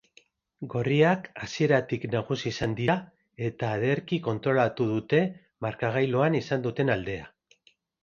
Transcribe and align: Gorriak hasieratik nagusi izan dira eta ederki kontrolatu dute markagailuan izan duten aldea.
Gorriak 0.73 1.27
hasieratik 1.47 2.07
nagusi 2.15 2.47
izan 2.55 2.73
dira 2.81 2.97
eta 3.51 3.71
ederki 3.83 4.21
kontrolatu 4.31 4.91
dute 4.97 5.23
markagailuan 5.69 6.43
izan 6.45 6.69
duten 6.69 6.99
aldea. 6.99 7.35